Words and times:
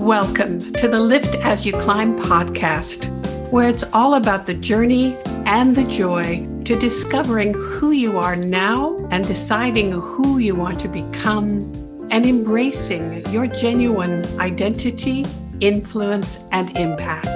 Welcome 0.00 0.60
to 0.72 0.88
the 0.88 0.98
Lift 0.98 1.34
As 1.44 1.66
You 1.66 1.74
Climb 1.74 2.18
podcast, 2.18 3.10
where 3.52 3.68
it's 3.68 3.84
all 3.92 4.14
about 4.14 4.46
the 4.46 4.54
journey 4.54 5.14
and 5.44 5.76
the 5.76 5.84
joy 5.84 6.48
to 6.64 6.78
discovering 6.78 7.52
who 7.52 7.90
you 7.90 8.16
are 8.16 8.34
now 8.34 8.96
and 9.10 9.26
deciding 9.26 9.92
who 9.92 10.38
you 10.38 10.54
want 10.54 10.80
to 10.80 10.88
become 10.88 11.60
and 12.10 12.24
embracing 12.24 13.26
your 13.26 13.46
genuine 13.46 14.24
identity, 14.40 15.26
influence, 15.60 16.38
and 16.50 16.74
impact. 16.78 17.28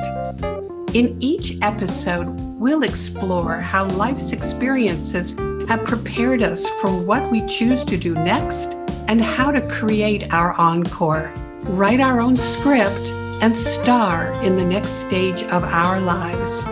In 0.94 1.18
each 1.20 1.58
episode, 1.60 2.28
we'll 2.58 2.82
explore 2.82 3.60
how 3.60 3.84
life's 3.90 4.32
experiences 4.32 5.32
have 5.68 5.84
prepared 5.84 6.42
us 6.42 6.66
for 6.80 6.88
what 6.98 7.30
we 7.30 7.46
choose 7.46 7.84
to 7.84 7.98
do 7.98 8.14
next 8.14 8.72
and 9.06 9.22
how 9.22 9.50
to 9.50 9.60
create 9.68 10.32
our 10.32 10.54
encore 10.54 11.34
write 11.64 12.00
our 12.00 12.20
own 12.20 12.36
script, 12.36 13.12
and 13.40 13.56
star 13.56 14.32
in 14.42 14.56
the 14.56 14.64
next 14.64 15.00
stage 15.00 15.42
of 15.44 15.64
our 15.64 16.00
lives. 16.00 16.64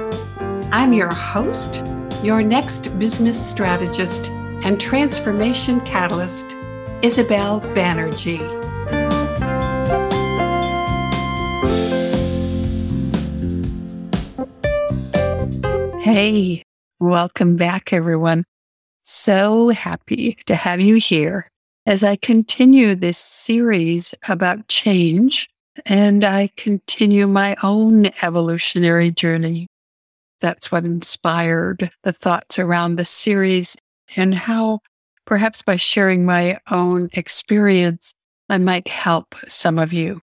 I'm 0.71 0.93
your 0.93 1.13
host, 1.13 1.85
your 2.23 2.43
next 2.43 2.97
business 2.99 3.39
strategist 3.45 4.31
and 4.65 4.81
transformation 4.81 5.81
catalyst, 5.81 6.57
Isabel 7.03 7.61
Banerjee. 7.75 8.41
Hey, 16.03 16.65
welcome 17.01 17.57
back, 17.57 17.93
everyone. 17.93 18.45
So 19.03 19.71
happy 19.71 20.37
to 20.47 20.55
have 20.55 20.81
you 20.81 20.97
here 20.97 21.51
as 21.87 22.05
I 22.05 22.17
continue 22.17 22.95
this 22.95 23.19
series 23.19 24.15
about 24.29 24.69
change 24.69 25.49
and 25.87 26.25
I 26.25 26.51
continue 26.57 27.27
my 27.27 27.57
own 27.63 28.07
evolutionary 28.23 29.11
journey. 29.11 29.67
That's 30.41 30.71
what 30.71 30.85
inspired 30.85 31.91
the 32.05 32.13
thoughts 32.13 32.59
around 32.59 32.97
the 32.97 33.05
series 33.05 33.77
and 34.17 34.35
how 34.35 34.81
perhaps 35.25 35.63
by 35.63 35.77
sharing 35.77 36.25
my 36.25 36.59
own 36.71 37.09
experience, 37.13 38.13
I 38.49 38.59
might 38.59 38.89
help 38.89 39.35
some 39.49 39.79
of 39.79 39.93
you. 39.93 40.21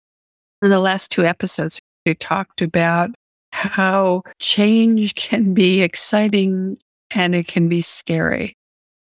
In 0.63 0.71
the 0.71 0.81
last 0.81 1.11
two 1.11 1.25
episodes, 1.25 1.81
we 2.07 2.15
talked 2.15 2.63
about 2.63 3.11
how 3.53 4.23
change 4.39 5.15
can 5.15 5.55
be 5.55 5.83
exciting 5.83 6.79
and 7.15 7.35
it 7.35 7.47
can 7.47 7.69
be 7.69 7.83
scary 7.83 8.57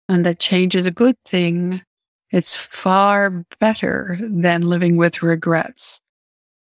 and 0.09 0.27
that 0.27 0.41
change 0.41 0.75
is 0.75 0.87
a 0.87 0.91
good 0.91 1.17
thing 1.25 1.81
it's 2.33 2.56
far 2.56 3.44
better 3.61 4.19
than 4.20 4.62
living 4.62 4.97
with 4.97 5.22
regrets, 5.22 6.00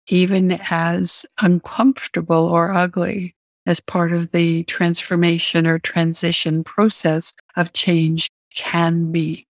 even 0.09 0.59
as 0.71 1.27
uncomfortable 1.43 2.47
or 2.47 2.73
ugly 2.73 3.35
as 3.67 3.81
part 3.81 4.13
of 4.13 4.31
the 4.31 4.63
transformation 4.65 5.67
or 5.67 5.79
transition 5.79 6.65
process 6.65 7.35
of 7.57 7.73
change 7.73 8.31
can 8.55 9.13
be. 9.13 9.47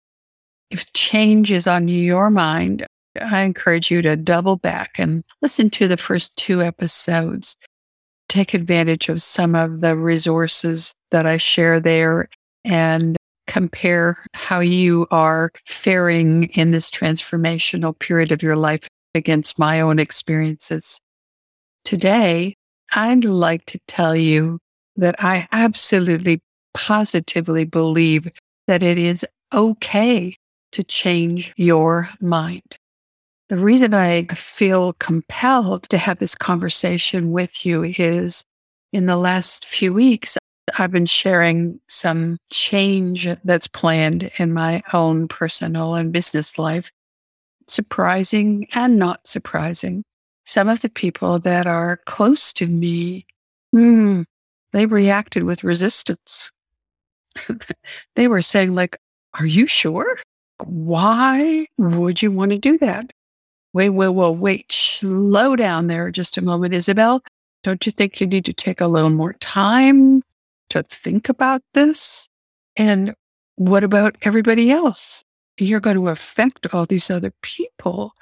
If 0.70 0.92
change 0.92 1.52
is 1.52 1.66
on 1.66 1.88
your 1.88 2.30
mind, 2.30 2.84
I 3.20 3.42
encourage 3.42 3.90
you 3.90 4.02
to 4.02 4.16
double 4.16 4.56
back 4.56 4.98
and 4.98 5.22
listen 5.40 5.70
to 5.70 5.86
the 5.86 5.96
first 5.96 6.36
two 6.36 6.62
episodes. 6.62 7.56
Take 8.28 8.54
advantage 8.54 9.08
of 9.08 9.22
some 9.22 9.54
of 9.54 9.80
the 9.80 9.96
resources 9.96 10.94
that 11.10 11.26
I 11.26 11.36
share 11.36 11.78
there 11.78 12.28
and 12.64 13.16
compare 13.52 14.16
how 14.32 14.60
you 14.60 15.06
are 15.10 15.50
faring 15.66 16.44
in 16.54 16.70
this 16.70 16.90
transformational 16.90 17.96
period 17.98 18.32
of 18.32 18.42
your 18.42 18.56
life 18.56 18.88
against 19.14 19.58
my 19.58 19.78
own 19.78 19.98
experiences. 19.98 20.98
Today, 21.84 22.54
I'd 22.94 23.26
like 23.26 23.66
to 23.66 23.78
tell 23.86 24.16
you 24.16 24.58
that 24.96 25.16
I 25.18 25.48
absolutely 25.52 26.40
positively 26.72 27.66
believe 27.66 28.26
that 28.68 28.82
it 28.82 28.96
is 28.96 29.22
okay 29.52 30.34
to 30.72 30.82
change 30.82 31.52
your 31.58 32.08
mind. 32.22 32.78
The 33.50 33.58
reason 33.58 33.92
I 33.92 34.24
feel 34.28 34.94
compelled 34.94 35.82
to 35.90 35.98
have 35.98 36.20
this 36.20 36.34
conversation 36.34 37.32
with 37.32 37.66
you 37.66 37.84
is 37.84 38.44
in 38.94 39.04
the 39.04 39.18
last 39.18 39.66
few 39.66 39.92
weeks, 39.92 40.38
I've 40.78 40.90
been 40.90 41.06
sharing 41.06 41.80
some 41.88 42.38
change 42.50 43.28
that's 43.44 43.66
planned 43.66 44.30
in 44.38 44.52
my 44.52 44.82
own 44.92 45.28
personal 45.28 45.94
and 45.94 46.12
business 46.12 46.58
life. 46.58 46.90
Surprising 47.66 48.66
and 48.74 48.98
not 48.98 49.26
surprising. 49.26 50.04
Some 50.44 50.68
of 50.68 50.80
the 50.80 50.90
people 50.90 51.38
that 51.40 51.66
are 51.66 51.98
close 52.06 52.52
to 52.54 52.66
me, 52.66 53.26
hmm, 53.72 54.22
they 54.72 54.86
reacted 54.86 55.44
with 55.44 55.64
resistance. 55.64 56.50
they 58.16 58.28
were 58.28 58.42
saying, 58.42 58.74
like, 58.74 58.98
are 59.38 59.46
you 59.46 59.66
sure? 59.66 60.18
Why 60.64 61.66
would 61.78 62.22
you 62.22 62.30
want 62.30 62.50
to 62.52 62.58
do 62.58 62.78
that? 62.78 63.12
Wait, 63.72 63.90
wait, 63.90 64.08
wait, 64.08 64.36
wait, 64.36 64.72
slow 64.72 65.56
down 65.56 65.86
there 65.86 66.10
just 66.10 66.36
a 66.36 66.42
moment, 66.42 66.74
Isabel. 66.74 67.22
Don't 67.62 67.86
you 67.86 67.92
think 67.92 68.20
you 68.20 68.26
need 68.26 68.44
to 68.44 68.52
take 68.52 68.80
a 68.80 68.88
little 68.88 69.10
more 69.10 69.32
time 69.34 70.22
to 70.72 70.82
think 70.82 71.28
about 71.28 71.62
this? 71.74 72.28
And 72.76 73.14
what 73.56 73.84
about 73.84 74.16
everybody 74.22 74.70
else? 74.70 75.22
You're 75.58 75.80
going 75.80 75.96
to 75.96 76.08
affect 76.08 76.72
all 76.74 76.86
these 76.86 77.10
other 77.10 77.32
people. 77.42 78.12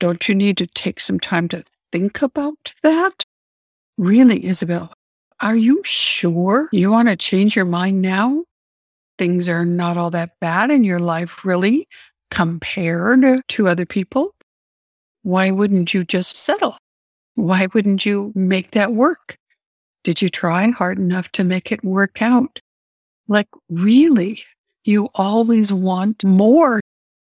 Don't 0.00 0.28
you 0.28 0.34
need 0.34 0.56
to 0.58 0.66
take 0.66 1.00
some 1.00 1.20
time 1.20 1.48
to 1.48 1.64
think 1.92 2.22
about 2.22 2.72
that? 2.82 3.24
Really, 3.96 4.44
Isabel, 4.44 4.92
are 5.40 5.56
you 5.56 5.82
sure 5.84 6.68
you 6.72 6.90
want 6.90 7.08
to 7.08 7.16
change 7.16 7.54
your 7.54 7.64
mind 7.64 8.00
now? 8.00 8.44
Things 9.18 9.48
are 9.48 9.64
not 9.64 9.96
all 9.96 10.10
that 10.12 10.38
bad 10.40 10.70
in 10.70 10.84
your 10.84 11.00
life, 11.00 11.44
really, 11.44 11.88
compared 12.30 13.42
to 13.48 13.68
other 13.68 13.86
people. 13.86 14.34
Why 15.22 15.50
wouldn't 15.50 15.92
you 15.92 16.04
just 16.04 16.36
settle? 16.36 16.78
Why 17.34 17.66
wouldn't 17.74 18.06
you 18.06 18.32
make 18.34 18.70
that 18.72 18.92
work? 18.92 19.36
Did 20.04 20.22
you 20.22 20.28
try 20.28 20.68
hard 20.68 20.98
enough 20.98 21.30
to 21.32 21.44
make 21.44 21.72
it 21.72 21.84
work 21.84 22.22
out? 22.22 22.60
Like, 23.26 23.48
really, 23.68 24.42
you 24.84 25.08
always 25.14 25.72
want 25.72 26.24
more. 26.24 26.80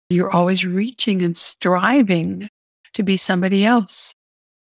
You're 0.10 0.32
always 0.32 0.66
reaching 0.66 1.22
and 1.22 1.38
striving 1.38 2.50
to 2.94 3.04
be 3.04 3.18
somebody 3.18 3.66
else. 3.66 4.14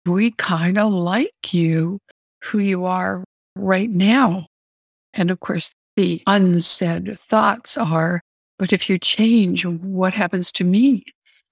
We 0.04 0.32
kind 0.32 0.78
of 0.78 0.92
like 0.92 1.53
you, 1.54 2.00
who 2.42 2.58
you 2.58 2.84
are 2.86 3.25
right 3.56 3.91
now. 3.91 4.47
And 5.14 5.30
of 5.30 5.41
course, 5.41 5.72
the 5.97 6.22
unsaid 6.26 7.16
thoughts 7.19 7.76
are, 7.76 8.20
but 8.59 8.72
if 8.72 8.88
you 8.88 8.98
change, 8.98 9.64
what 9.64 10.14
happens 10.14 10.50
to 10.53 10.64
me? 10.64 11.04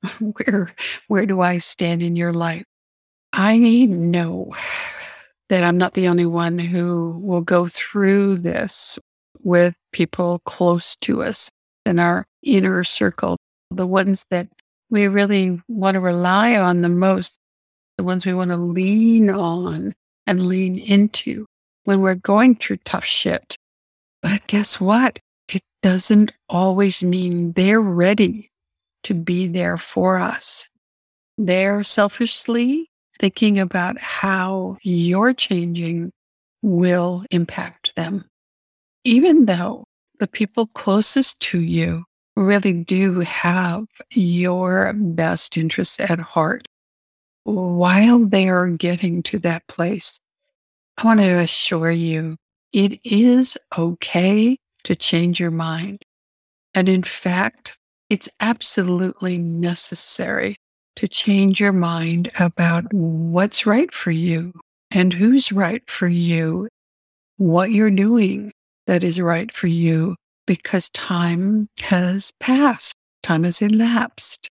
Where, 0.18 0.74
where 1.08 1.26
do 1.26 1.42
I 1.42 1.58
stand 1.58 2.02
in 2.02 2.16
your 2.16 2.32
life? 2.32 2.64
I 3.34 3.84
know 3.86 4.54
that 5.50 5.64
I'm 5.64 5.76
not 5.76 5.94
the 5.94 6.06
only 6.06 6.26
one 6.26 6.60
who 6.60 7.18
will 7.22 7.40
go 7.40 7.66
through 7.66 8.38
this 8.38 8.98
with 9.42 9.74
people 9.92 10.38
close 10.44 10.94
to 10.96 11.24
us 11.24 11.50
in 11.84 11.98
our 11.98 12.24
inner 12.42 12.84
circle, 12.84 13.36
the 13.70 13.86
ones 13.86 14.24
that 14.30 14.48
we 14.90 15.08
really 15.08 15.60
want 15.66 15.96
to 15.96 16.00
rely 16.00 16.56
on 16.56 16.82
the 16.82 16.88
most, 16.88 17.36
the 17.98 18.04
ones 18.04 18.24
we 18.24 18.32
want 18.32 18.52
to 18.52 18.56
lean 18.56 19.28
on 19.28 19.92
and 20.24 20.46
lean 20.46 20.78
into 20.78 21.46
when 21.82 22.00
we're 22.00 22.14
going 22.14 22.54
through 22.54 22.76
tough 22.84 23.04
shit. 23.04 23.56
But 24.22 24.46
guess 24.46 24.80
what? 24.80 25.18
It 25.48 25.62
doesn't 25.82 26.32
always 26.48 27.02
mean 27.02 27.52
they're 27.52 27.80
ready 27.80 28.50
to 29.02 29.14
be 29.14 29.48
there 29.48 29.78
for 29.78 30.16
us. 30.18 30.68
They're 31.36 31.82
selfishly 31.82 32.89
thinking 33.20 33.60
about 33.60 34.00
how 34.00 34.78
your 34.82 35.34
changing 35.34 36.10
will 36.62 37.22
impact 37.30 37.92
them. 37.94 38.24
Even 39.04 39.44
though 39.44 39.84
the 40.18 40.26
people 40.26 40.66
closest 40.68 41.38
to 41.40 41.60
you 41.60 42.04
really 42.34 42.72
do 42.72 43.20
have 43.20 43.84
your 44.14 44.92
best 44.94 45.58
interests 45.58 46.00
at 46.00 46.18
heart, 46.18 46.66
while 47.44 48.24
they 48.24 48.48
are 48.48 48.68
getting 48.70 49.22
to 49.24 49.38
that 49.40 49.66
place, 49.68 50.18
I 50.96 51.04
want 51.04 51.20
to 51.20 51.38
assure 51.38 51.90
you 51.90 52.36
it 52.72 53.00
is 53.04 53.58
okay 53.76 54.56
to 54.84 54.96
change 54.96 55.38
your 55.38 55.50
mind. 55.50 56.02
And 56.74 56.88
in 56.88 57.02
fact, 57.02 57.76
it's 58.08 58.30
absolutely 58.40 59.36
necessary 59.36 60.56
to 60.96 61.08
change 61.08 61.60
your 61.60 61.72
mind 61.72 62.30
about 62.38 62.92
what's 62.92 63.66
right 63.66 63.92
for 63.92 64.10
you 64.10 64.52
and 64.90 65.12
who's 65.12 65.52
right 65.52 65.88
for 65.88 66.08
you, 66.08 66.68
what 67.36 67.70
you're 67.70 67.90
doing 67.90 68.52
that 68.86 69.04
is 69.04 69.20
right 69.20 69.54
for 69.54 69.68
you, 69.68 70.16
because 70.46 70.88
time 70.90 71.68
has 71.80 72.32
passed, 72.40 72.94
time 73.22 73.44
has 73.44 73.62
elapsed. 73.62 74.48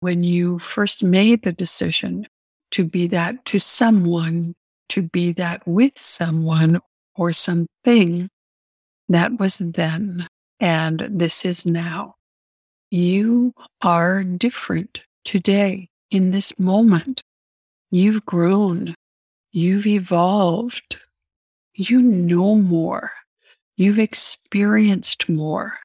When 0.00 0.24
you 0.24 0.58
first 0.58 1.02
made 1.02 1.42
the 1.42 1.52
decision 1.52 2.26
to 2.72 2.84
be 2.84 3.06
that 3.08 3.44
to 3.46 3.58
someone, 3.58 4.54
to 4.90 5.02
be 5.02 5.32
that 5.32 5.66
with 5.66 5.98
someone 5.98 6.80
or 7.14 7.32
something. 7.32 8.28
That 9.08 9.38
was 9.38 9.58
then, 9.58 10.26
and 10.60 11.06
this 11.10 11.44
is 11.44 11.66
now. 11.66 12.14
You 12.90 13.52
are 13.82 14.22
different 14.22 15.02
today 15.24 15.88
in 16.10 16.30
this 16.30 16.58
moment. 16.58 17.22
You've 17.90 18.24
grown. 18.24 18.94
You've 19.52 19.86
evolved. 19.86 20.98
You 21.74 22.00
know 22.02 22.56
more. 22.56 23.12
You've 23.76 23.98
experienced 23.98 25.28
more. 25.28 25.78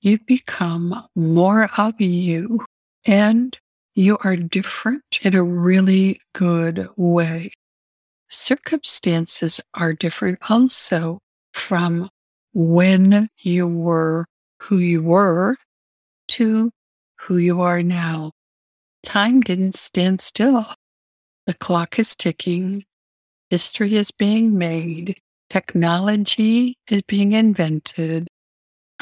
You've 0.00 0.26
become 0.26 1.06
more 1.14 1.68
of 1.76 2.00
you 2.00 2.64
and 3.04 3.56
you 3.94 4.18
are 4.24 4.36
different 4.36 5.02
in 5.22 5.34
a 5.34 5.42
really 5.42 6.20
good 6.34 6.88
way. 6.96 7.52
Circumstances 8.28 9.60
are 9.74 9.92
different 9.92 10.38
also 10.48 11.18
from 11.52 12.08
when 12.54 13.28
you 13.38 13.68
were 13.68 14.24
who 14.60 14.78
you 14.78 15.02
were 15.02 15.56
to 16.28 16.70
who 17.20 17.36
you 17.36 17.60
are 17.60 17.82
now. 17.82 18.30
Time 19.02 19.40
didn't 19.40 19.74
stand 19.74 20.20
still. 20.20 20.66
The 21.46 21.54
clock 21.54 21.98
is 21.98 22.14
ticking. 22.14 22.84
History 23.50 23.96
is 23.96 24.10
being 24.10 24.56
made. 24.56 25.20
Technology 25.50 26.78
is 26.90 27.02
being 27.02 27.32
invented. 27.32 28.28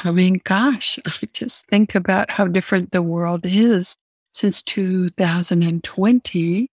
I 0.03 0.11
mean, 0.11 0.41
gosh, 0.43 0.99
just 1.33 1.67
think 1.67 1.95
about 1.95 2.31
how 2.31 2.47
different 2.47 2.91
the 2.91 3.01
world 3.01 3.45
is. 3.45 3.95
Since 4.33 4.63
2020, 4.63 6.69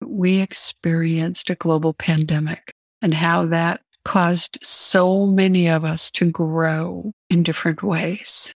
we 0.00 0.40
experienced 0.40 1.50
a 1.50 1.54
global 1.54 1.92
pandemic 1.92 2.72
and 3.02 3.12
how 3.12 3.46
that 3.46 3.82
caused 4.04 4.58
so 4.62 5.26
many 5.26 5.68
of 5.68 5.84
us 5.84 6.10
to 6.12 6.30
grow 6.30 7.12
in 7.28 7.42
different 7.42 7.82
ways 7.82 8.54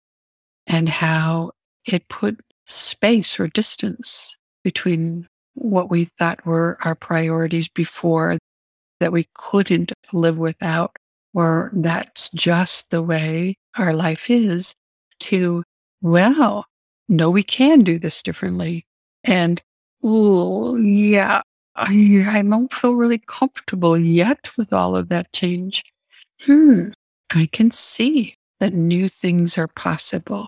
and 0.67 0.88
how 0.88 1.50
it 1.87 2.08
put 2.08 2.38
space 2.71 3.39
or 3.41 3.49
distance 3.49 4.37
between 4.65 5.27
what 5.55 5.91
we 5.91 6.05
thought 6.19 6.45
were 6.47 6.79
our 6.85 6.95
priorities 6.95 7.69
before 7.69 8.39
that 9.01 9.13
we 9.13 9.27
couldn't 9.35 9.93
live 10.13 10.39
without, 10.39 10.97
or 11.35 11.71
that's 11.75 12.31
just 12.31 12.91
the 12.91 13.03
way 13.03 13.57
our 13.77 13.95
life 13.95 14.31
is, 14.31 14.75
to, 15.21 15.63
well, 16.03 16.67
no, 17.09 17.31
we 17.31 17.43
can 17.43 17.81
do 17.81 17.99
this 17.99 18.23
differently. 18.23 18.85
And, 19.25 19.61
oh, 20.03 20.77
yeah, 20.77 21.43
I, 21.77 22.27
I 22.29 22.43
don't 22.43 22.73
feel 22.73 22.95
really 22.95 23.19
comfortable 23.19 23.99
yet 23.99 24.51
with 24.57 24.73
all 24.73 24.97
of 24.97 25.09
that 25.09 25.33
change. 25.33 25.83
Hmm, 26.43 26.91
I 27.35 27.49
can 27.53 27.71
see 27.71 28.37
that 28.61 28.75
new 28.75 29.09
things 29.09 29.57
are 29.57 29.69
possible, 29.69 30.47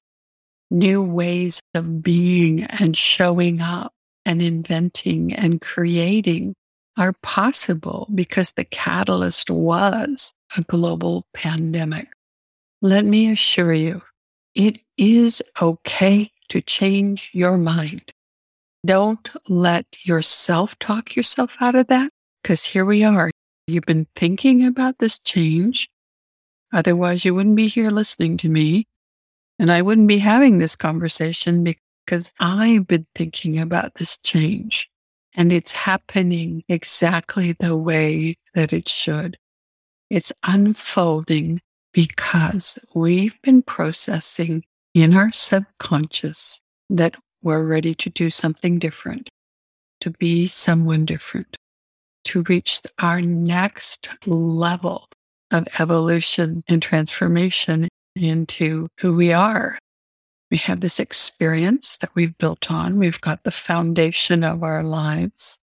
new 0.73 1.03
ways 1.03 1.61
of 1.75 2.03
being 2.03 2.65
and 2.65 2.97
showing 2.97 3.61
up 3.61 3.93
and 4.25 4.41
inventing 4.41 5.33
and 5.35 5.61
creating 5.61 6.55
are 6.97 7.15
possible 7.23 8.09
because 8.15 8.53
the 8.53 8.65
catalyst 8.65 9.51
was 9.51 10.33
a 10.57 10.63
global 10.63 11.27
pandemic. 11.35 12.09
Let 12.81 13.05
me 13.05 13.31
assure 13.31 13.73
you, 13.73 14.03
it 14.55 14.81
is 14.97 15.43
okay 15.61 16.31
to 16.49 16.61
change 16.61 17.31
your 17.33 17.57
mind. 17.57 18.13
Don't 18.85 19.31
let 19.49 19.87
yourself 20.05 20.79
talk 20.79 21.15
yourself 21.15 21.57
out 21.61 21.75
of 21.75 21.87
that 21.87 22.11
because 22.43 22.65
here 22.65 22.85
we 22.85 23.05
are. 23.05 23.31
You've 23.67 23.85
been 23.85 24.07
thinking 24.17 24.65
about 24.65 24.99
this 24.99 25.19
change. 25.21 25.89
Otherwise, 26.73 27.25
you 27.25 27.35
wouldn't 27.35 27.57
be 27.57 27.69
here 27.69 27.91
listening 27.91 28.37
to 28.39 28.49
me. 28.49 28.87
And 29.59 29.71
I 29.71 29.83
wouldn't 29.83 30.09
be 30.09 30.19
having 30.19 30.59
this 30.59 30.75
conversation 30.75 31.63
because 31.63 32.33
I've 32.41 32.87
been 32.87 33.07
thinking 33.15 33.59
about 33.59 33.95
this 33.95 34.19
change 34.19 34.91
and 35.35 35.53
it's 35.53 35.73
happening 35.73 36.63
exactly 36.69 37.53
the 37.53 37.77
way 37.77 38.37
that 38.55 38.73
it 38.73 38.89
should. 38.89 39.39
It's 40.11 40.33
unfolding 40.47 41.61
because 41.93 42.79
we've 42.95 43.41
been 43.43 43.63
processing 43.63 44.65
in 44.95 45.15
our 45.15 45.33
subconscious 45.33 46.61
that 46.91 47.17
we're 47.43 47.65
ready 47.65 47.95
to 47.95 48.11
do 48.11 48.31
something 48.31 48.79
different, 48.79 49.29
to 50.01 50.11
be 50.11 50.47
someone 50.47 51.07
different, 51.07 51.57
to 52.25 52.43
reach 52.43 52.81
our 53.01 53.21
next 53.21 54.11
level 54.27 55.09
of 55.51 55.67
evolution 55.79 56.63
and 56.69 56.83
transformation 56.83 57.89
into 58.15 58.89
who 59.01 59.15
we 59.15 59.33
are. 59.33 59.79
We 60.51 60.59
have 60.59 60.81
this 60.81 61.01
experience 61.01 61.97
that 61.99 62.15
we've 62.15 62.37
built 62.37 62.71
on. 62.71 62.99
We've 62.99 63.21
got 63.21 63.43
the 63.43 63.51
foundation 63.51 64.45
of 64.45 64.63
our 64.63 64.83
lives. 64.83 65.59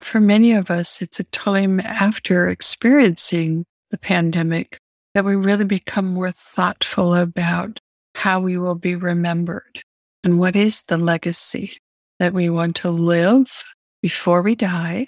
For 0.00 0.20
many 0.20 0.52
of 0.52 0.70
us, 0.70 1.00
it's 1.00 1.20
a 1.20 1.24
time 1.24 1.80
after 1.80 2.48
experiencing 2.48 3.64
the 3.90 3.98
pandemic 3.98 4.78
that 5.14 5.24
we 5.24 5.36
really 5.36 5.64
become 5.64 6.06
more 6.12 6.30
thoughtful 6.30 7.14
about 7.14 7.78
how 8.14 8.40
we 8.40 8.58
will 8.58 8.74
be 8.74 8.94
remembered 8.94 9.82
and 10.22 10.38
what 10.38 10.56
is 10.56 10.82
the 10.82 10.98
legacy 10.98 11.72
that 12.18 12.32
we 12.32 12.48
want 12.48 12.76
to 12.76 12.90
live 12.90 13.64
before 14.02 14.42
we 14.42 14.54
die 14.54 15.06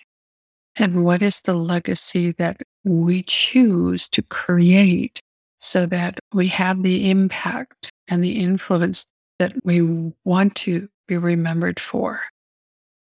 and 0.76 1.04
what 1.04 1.22
is 1.22 1.40
the 1.42 1.54
legacy 1.54 2.32
that 2.32 2.60
we 2.84 3.22
choose 3.22 4.08
to 4.08 4.22
create 4.22 5.20
so 5.64 5.86
that 5.86 6.18
we 6.32 6.48
have 6.48 6.82
the 6.82 7.08
impact 7.08 7.92
and 8.08 8.22
the 8.22 8.40
influence 8.40 9.06
that 9.38 9.52
we 9.62 10.12
want 10.24 10.56
to 10.56 10.88
be 11.06 11.16
remembered 11.16 11.78
for. 11.78 12.20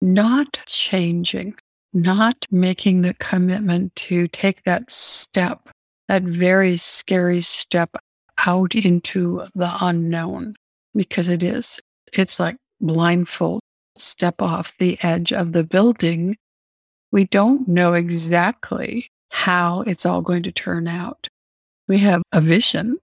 Not 0.02 0.58
changing, 0.66 1.54
not 1.94 2.46
making 2.50 3.02
the 3.02 3.14
commitment 3.14 3.96
to 3.96 4.28
take 4.28 4.64
that 4.64 4.90
step, 4.90 5.70
that 6.08 6.24
very 6.24 6.76
scary 6.76 7.40
step 7.40 7.96
out 8.46 8.74
into 8.74 9.46
the 9.54 9.74
unknown, 9.80 10.54
because 10.94 11.28
it 11.28 11.42
is. 11.42 11.80
It's 12.12 12.38
like 12.38 12.56
blindfold, 12.82 13.62
step 13.96 14.42
off 14.42 14.76
the 14.76 14.98
edge 15.02 15.32
of 15.32 15.52
the 15.52 15.64
building. 15.64 16.36
We 17.12 17.24
don't 17.24 17.66
know 17.66 17.94
exactly 17.94 19.08
how 19.30 19.80
it's 19.82 20.04
all 20.04 20.20
going 20.20 20.42
to 20.42 20.52
turn 20.52 20.86
out. 20.86 21.28
We 21.92 21.98
have 21.98 22.22
a 22.32 22.40
vision. 22.40 22.96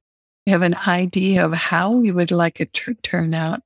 We 0.47 0.51
have 0.51 0.63
an 0.63 0.73
idea 0.87 1.45
of 1.45 1.53
how 1.53 1.91
we 1.91 2.09
would 2.09 2.31
like 2.31 2.59
it 2.59 2.73
to 2.73 2.95
turn 2.95 3.35
out, 3.35 3.61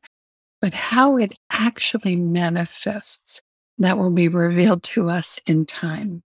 but 0.59 0.73
how 0.73 1.15
it 1.15 1.31
actually 1.49 2.17
manifests, 2.17 3.41
that 3.77 3.97
will 3.97 4.11
be 4.11 4.27
revealed 4.27 4.83
to 4.83 5.09
us 5.09 5.39
in 5.47 5.65
time. 5.65 6.23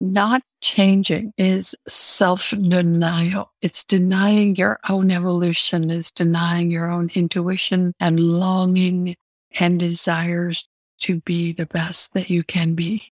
Not 0.00 0.40
changing 0.62 1.34
is 1.36 1.74
self 1.88 2.52
denial. 2.52 3.52
It's 3.60 3.84
denying 3.84 4.56
your 4.56 4.78
own 4.88 5.10
evolution, 5.10 5.90
is 5.90 6.10
denying 6.10 6.70
your 6.70 6.90
own 6.90 7.10
intuition 7.14 7.92
and 8.00 8.18
longing 8.18 9.14
and 9.60 9.78
desires 9.78 10.66
to 11.00 11.20
be 11.20 11.52
the 11.52 11.66
best 11.66 12.14
that 12.14 12.30
you 12.30 12.44
can 12.44 12.74
be. 12.74 13.12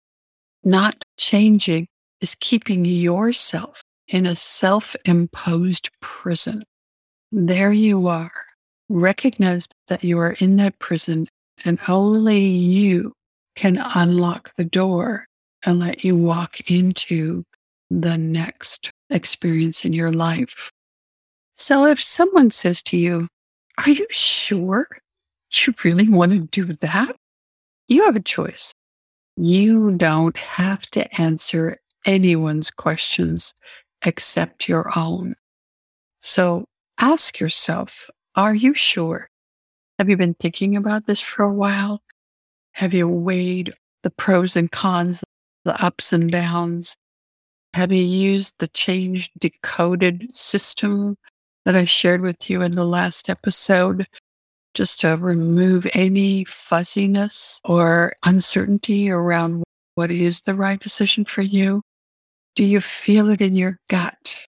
Not 0.64 1.04
changing 1.18 1.86
is 2.20 2.34
keeping 2.34 2.84
yourself 2.84 3.84
in 4.08 4.26
a 4.26 4.34
self 4.34 4.96
imposed 5.04 5.90
prison. 6.00 6.64
There 7.30 7.72
you 7.72 8.08
are. 8.08 8.32
Recognize 8.88 9.68
that 9.88 10.02
you 10.02 10.18
are 10.18 10.34
in 10.40 10.56
that 10.56 10.78
prison 10.78 11.28
and 11.64 11.78
only 11.88 12.40
you 12.40 13.12
can 13.54 13.82
unlock 13.94 14.54
the 14.56 14.64
door 14.64 15.26
and 15.66 15.80
let 15.80 16.04
you 16.04 16.16
walk 16.16 16.70
into 16.70 17.44
the 17.90 18.16
next 18.16 18.90
experience 19.10 19.84
in 19.84 19.92
your 19.92 20.12
life. 20.12 20.70
So 21.54 21.86
if 21.86 22.00
someone 22.00 22.50
says 22.50 22.82
to 22.84 22.96
you, 22.96 23.26
Are 23.84 23.90
you 23.90 24.06
sure 24.10 24.86
you 25.52 25.74
really 25.84 26.08
want 26.08 26.32
to 26.32 26.40
do 26.40 26.64
that? 26.64 27.14
You 27.88 28.04
have 28.06 28.16
a 28.16 28.20
choice. 28.20 28.72
You 29.36 29.92
don't 29.92 30.36
have 30.36 30.86
to 30.90 31.20
answer 31.20 31.76
anyone's 32.04 32.70
questions 32.70 33.54
except 34.04 34.68
your 34.68 34.90
own. 34.96 35.34
So 36.20 36.64
ask 36.98 37.40
yourself, 37.40 38.10
Are 38.36 38.54
you 38.54 38.74
sure? 38.74 39.28
Have 39.98 40.08
you 40.08 40.16
been 40.16 40.34
thinking 40.34 40.76
about 40.76 41.06
this 41.06 41.20
for 41.20 41.42
a 41.42 41.52
while? 41.52 42.02
Have 42.72 42.94
you 42.94 43.08
weighed 43.08 43.74
the 44.02 44.10
pros 44.10 44.56
and 44.56 44.70
cons, 44.70 45.24
the 45.64 45.82
ups 45.84 46.12
and 46.12 46.30
downs? 46.30 46.96
Have 47.74 47.92
you 47.92 48.04
used 48.04 48.54
the 48.58 48.68
change 48.68 49.30
decoded 49.38 50.34
system 50.34 51.16
that 51.64 51.76
I 51.76 51.84
shared 51.84 52.20
with 52.20 52.48
you 52.48 52.62
in 52.62 52.72
the 52.72 52.84
last 52.84 53.28
episode 53.28 54.06
just 54.74 55.00
to 55.00 55.16
remove 55.16 55.86
any 55.92 56.44
fuzziness 56.44 57.60
or 57.64 58.14
uncertainty 58.24 59.10
around 59.10 59.64
what 59.96 60.10
is 60.10 60.42
the 60.42 60.54
right 60.54 60.78
decision 60.78 61.24
for 61.24 61.42
you? 61.42 61.82
Do 62.54 62.64
you 62.64 62.80
feel 62.80 63.28
it 63.30 63.40
in 63.40 63.54
your 63.54 63.78
gut? 63.88 64.44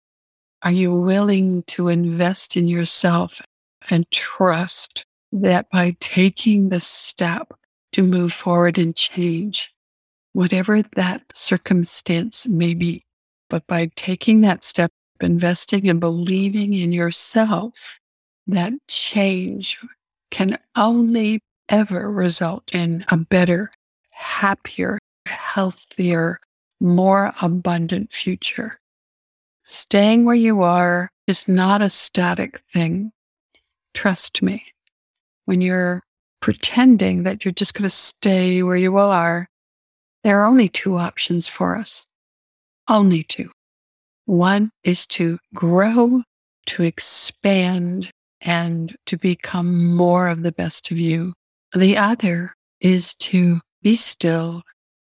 Are 0.64 0.72
you 0.72 0.94
willing 0.94 1.64
to 1.68 1.88
invest 1.88 2.58
in 2.58 2.68
yourself 2.68 3.42
and 3.90 4.10
trust 4.12 5.06
that 5.32 5.70
by 5.70 5.96
taking 6.00 6.70
the 6.70 6.80
step 6.80 7.54
to 7.94 8.04
move 8.04 8.34
forward 8.34 8.78
and 8.78 8.96
change, 8.96 9.74
whatever 10.34 10.82
that 10.82 11.24
circumstance 11.34 12.48
may 12.48 12.74
be, 12.74 13.04
but 13.50 13.66
by 13.68 13.90
taking 13.96 14.42
that 14.42 14.64
step, 14.64 14.92
investing 15.22 15.90
and 15.90 16.00
believing 16.00 16.74
in 16.74 16.92
yourself, 16.92 18.00
that 18.48 18.74
change 18.88 19.80
can 20.32 20.58
only 20.76 21.40
ever 21.70 22.12
result 22.12 22.64
in 22.74 23.06
a 23.10 23.18
better, 23.18 23.72
happier, 24.12 24.98
healthier, 25.26 26.40
more 26.80 27.34
abundant 27.42 28.12
future. 28.12 28.80
Staying 29.64 30.26
where 30.26 30.36
you 30.36 30.64
are 30.64 31.10
is 31.28 31.48
not 31.48 31.82
a 31.82 31.90
static 31.90 32.60
thing. 32.74 33.12
Trust 33.94 34.42
me. 34.42 34.66
When 35.46 35.62
you're 35.62 36.02
pretending 36.42 37.24
that 37.24 37.44
you're 37.44 37.52
just 37.52 37.74
going 37.74 37.84
to 37.84 37.90
stay 37.90 38.64
where 38.64 38.76
you 38.76 38.98
are, 38.98 39.48
there 40.24 40.42
are 40.42 40.46
only 40.46 40.70
two 40.70 40.98
options 40.98 41.48
for 41.48 41.78
us. 41.78 42.08
Only 42.88 43.24
two. 43.24 43.52
One 44.26 44.72
is 44.84 45.08
to 45.08 45.40
grow, 45.54 46.24
to 46.68 46.84
expand, 46.84 48.12
and 48.42 48.96
to 49.06 49.18
become 49.18 49.96
more 49.96 50.28
of 50.28 50.44
the 50.44 50.52
best 50.52 50.92
of 50.92 51.00
you. 51.00 51.34
The 51.76 51.98
other 51.98 52.54
is 52.80 53.16
to 53.16 53.60
be 53.82 53.96
still 53.96 54.62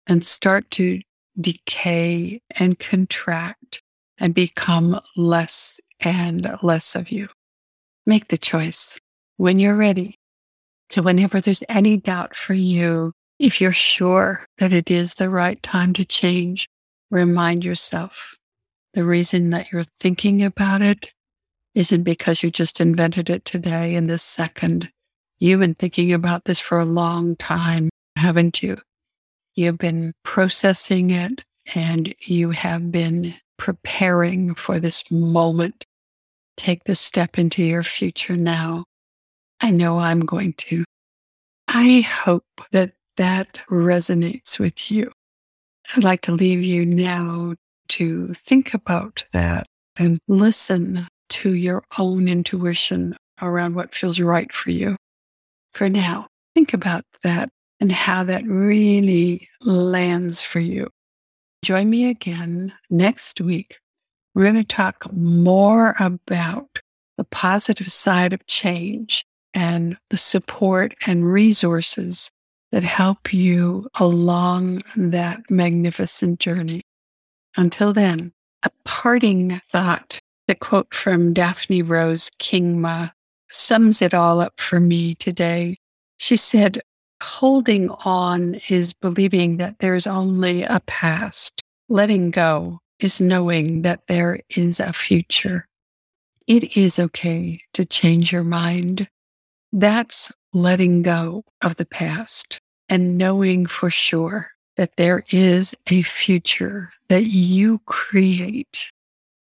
and 0.08 0.26
start 0.26 0.70
to 0.72 1.02
decay 1.40 2.42
and 2.52 2.80
contract 2.80 3.82
and 4.18 4.34
become 4.34 5.00
less 5.16 5.80
and 6.02 6.50
less 6.62 6.96
of 6.96 7.12
you. 7.12 7.28
Make 8.06 8.28
the 8.28 8.38
choice 8.38 8.98
when 9.38 9.60
you're 9.60 9.76
ready. 9.76 10.18
to 10.90 11.02
whenever 11.02 11.42
there's 11.42 11.64
any 11.68 11.98
doubt 11.98 12.36
for 12.36 12.54
you, 12.54 13.12
if 13.40 13.60
you're 13.60 13.74
sure 13.74 14.46
that 14.60 14.72
it 14.72 14.92
is 14.92 15.16
the 15.16 15.30
right 15.30 15.62
time 15.64 15.94
to 15.94 16.06
change, 16.06 16.68
remind 17.10 17.64
yourself 17.64 18.36
the 18.94 19.04
reason 19.04 19.50
that 19.50 19.72
you're 19.72 19.84
thinking 19.84 20.44
about 20.44 20.82
it 20.82 21.10
isn't 21.74 22.04
because 22.04 22.44
you 22.44 22.50
just 22.52 22.80
invented 22.80 23.30
it 23.30 23.44
today 23.44 23.96
in 23.96 24.08
this 24.08 24.24
second. 24.24 24.90
You've 25.40 25.60
been 25.60 25.74
thinking 25.74 26.14
about 26.14 26.46
this 26.46 26.60
for 26.60 26.80
a 26.80 26.86
long 26.86 27.36
time, 27.36 27.90
haven't 28.16 28.64
you? 28.64 28.76
You've 29.56 29.78
been 29.78 30.14
processing 30.24 31.12
it 31.12 31.44
and 31.74 32.14
you 32.22 32.52
have 32.52 32.92
been 32.92 33.36
preparing 33.58 34.54
for 34.56 34.80
this 34.80 35.10
moment. 35.10 35.86
Take 36.58 36.84
this 36.84 37.00
step 37.00 37.38
into 37.38 37.64
your 37.64 37.84
future 37.84 38.36
now. 38.36 38.86
I 39.62 39.72
know 39.72 40.00
I'm 40.00 40.22
going 40.22 40.54
to. 40.54 40.84
I 41.68 42.02
hope 42.02 42.46
that 42.72 42.94
that 43.18 43.62
resonates 43.70 44.60
with 44.60 44.92
you. 44.92 45.12
I'd 45.96 46.04
like 46.04 46.22
to 46.24 46.34
leave 46.34 46.64
you 46.64 46.86
now 46.86 47.56
to 47.90 48.34
think 48.34 48.74
about 48.74 49.26
that 49.32 49.66
and 49.96 50.20
listen 50.28 51.08
to 51.30 51.54
your 51.54 51.84
own 51.98 52.28
intuition 52.28 53.16
around 53.42 53.76
what 53.76 53.94
feels 53.94 54.20
right 54.20 54.52
for 54.52 54.72
you. 54.72 54.96
For 55.74 55.90
now, 55.90 56.28
think 56.54 56.74
about 56.74 57.04
that 57.24 57.50
and 57.86 57.92
how 57.92 58.24
that 58.24 58.44
really 58.48 59.48
lands 59.62 60.42
for 60.42 60.60
you. 60.60 60.90
Join 61.62 61.88
me 61.88 62.10
again 62.10 62.74
next 62.90 63.40
week. 63.40 63.78
We're 64.34 64.46
going 64.46 64.56
to 64.56 64.64
talk 64.64 65.06
more 65.14 65.94
about 66.00 66.80
the 67.18 67.26
positive 67.26 67.92
side 67.92 68.34
of 68.34 68.44
change 68.48 69.24
and 69.54 69.98
the 70.10 70.18
support 70.18 70.96
and 71.06 71.32
resources 71.32 72.32
that 72.72 72.84
help 72.84 73.32
you 73.32 73.88
along 74.00 74.82
that 74.98 75.42
magnificent 75.52 76.40
journey. 76.40 76.82
Until 77.56 77.94
then, 77.94 78.34
a 78.64 78.72
parting 78.86 79.62
thought, 79.70 80.20
the 80.48 80.56
quote 80.56 80.92
from 80.92 81.34
Daphne 81.34 81.84
Rose 81.84 82.32
Kingma 82.40 83.12
sums 83.52 84.02
it 84.02 84.16
all 84.16 84.42
up 84.42 84.60
for 84.60 84.80
me 84.80 85.14
today. 85.14 85.78
She 86.18 86.36
said, 86.36 86.82
holding 87.22 87.90
on 87.90 88.56
is 88.70 88.94
believing 88.94 89.58
that 89.58 89.80
there's 89.80 90.08
only 90.08 90.64
a 90.64 90.82
past. 90.86 91.62
Letting 91.90 92.32
go 92.32 92.80
is 93.00 93.22
knowing 93.22 93.82
that 93.84 94.08
there 94.08 94.40
is 94.50 94.80
a 94.80 94.94
future. 94.94 95.68
It 96.48 96.78
is 96.78 97.00
okay 97.00 97.62
to 97.74 97.86
change 97.86 98.32
your 98.32 98.44
mind. 98.44 99.08
That's 99.72 100.32
letting 100.54 101.02
go 101.02 101.44
of 101.62 101.76
the 101.76 101.86
past 101.86 102.60
and 102.88 103.18
knowing 103.18 103.66
for 103.66 103.90
sure 103.90 104.52
that 104.78 104.96
there 104.98 105.24
is 105.32 105.76
a 105.90 106.02
future 106.02 106.92
that 107.10 107.26
you 107.26 107.80
create. 107.86 108.92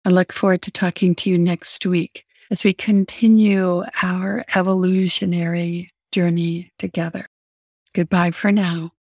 I 0.04 0.10
look 0.10 0.32
forward 0.32 0.62
to 0.62 0.70
talking 0.70 1.14
to 1.16 1.30
you 1.30 1.38
next 1.38 1.84
week 1.84 2.24
as 2.50 2.64
we 2.64 2.72
continue 2.72 3.82
our 4.02 4.42
evolutionary 4.54 5.90
journey 6.12 6.72
together. 6.78 7.26
Goodbye 7.94 8.30
for 8.30 8.52
now. 8.52 8.92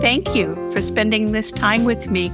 Thank 0.00 0.34
you 0.34 0.54
for 0.72 0.80
spending 0.80 1.32
this 1.32 1.52
time 1.52 1.84
with 1.84 2.10
me. 2.10 2.32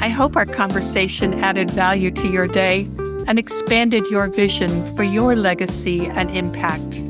I 0.00 0.08
hope 0.08 0.36
our 0.36 0.46
conversation 0.46 1.34
added 1.34 1.70
value 1.70 2.10
to 2.12 2.28
your 2.28 2.46
day 2.46 2.88
and 3.26 3.38
expanded 3.38 4.06
your 4.10 4.28
vision 4.28 4.84
for 4.94 5.02
your 5.02 5.34
legacy 5.36 6.06
and 6.06 6.30
impact. 6.36 7.02